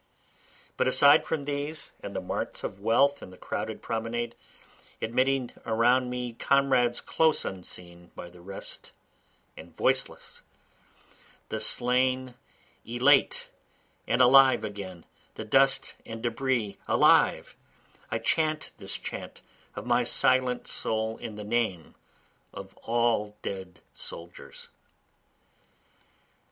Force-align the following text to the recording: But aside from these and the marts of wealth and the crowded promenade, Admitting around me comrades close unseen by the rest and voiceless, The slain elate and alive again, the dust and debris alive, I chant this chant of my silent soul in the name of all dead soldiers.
But 0.77 0.87
aside 0.87 1.27
from 1.27 1.43
these 1.43 1.91
and 2.01 2.15
the 2.15 2.21
marts 2.21 2.63
of 2.63 2.79
wealth 2.79 3.21
and 3.21 3.31
the 3.31 3.37
crowded 3.37 3.83
promenade, 3.83 4.33
Admitting 4.99 5.51
around 5.63 6.09
me 6.09 6.33
comrades 6.33 6.99
close 6.99 7.45
unseen 7.45 8.09
by 8.15 8.31
the 8.31 8.41
rest 8.41 8.93
and 9.55 9.77
voiceless, 9.77 10.41
The 11.49 11.61
slain 11.61 12.33
elate 12.83 13.49
and 14.07 14.23
alive 14.23 14.63
again, 14.63 15.05
the 15.35 15.45
dust 15.45 15.93
and 16.03 16.23
debris 16.23 16.79
alive, 16.87 17.55
I 18.09 18.17
chant 18.17 18.71
this 18.79 18.97
chant 18.97 19.43
of 19.75 19.85
my 19.85 20.03
silent 20.03 20.67
soul 20.67 21.17
in 21.19 21.35
the 21.35 21.43
name 21.43 21.93
of 22.55 22.75
all 22.77 23.37
dead 23.43 23.81
soldiers. 23.93 24.67